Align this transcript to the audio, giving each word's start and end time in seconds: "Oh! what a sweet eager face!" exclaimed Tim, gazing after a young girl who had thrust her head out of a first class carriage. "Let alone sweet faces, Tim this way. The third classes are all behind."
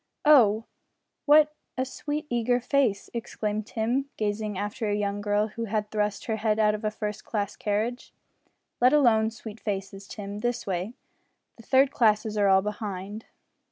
"Oh! 0.25 0.63
what 1.27 1.53
a 1.77 1.85
sweet 1.85 2.25
eager 2.27 2.59
face!" 2.59 3.07
exclaimed 3.13 3.67
Tim, 3.67 4.09
gazing 4.17 4.57
after 4.57 4.89
a 4.89 4.95
young 4.95 5.21
girl 5.21 5.49
who 5.49 5.65
had 5.65 5.91
thrust 5.91 6.25
her 6.25 6.37
head 6.37 6.57
out 6.57 6.73
of 6.73 6.83
a 6.83 6.89
first 6.89 7.23
class 7.23 7.55
carriage. 7.55 8.11
"Let 8.79 8.93
alone 8.93 9.29
sweet 9.29 9.59
faces, 9.59 10.07
Tim 10.07 10.39
this 10.39 10.65
way. 10.65 10.95
The 11.57 11.61
third 11.67 11.91
classes 11.91 12.35
are 12.35 12.47
all 12.47 12.63
behind." 12.63 13.25